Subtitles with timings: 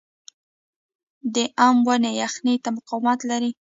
[1.33, 1.35] د
[1.67, 3.51] ام ونې یخنۍ ته مقاومت لري؟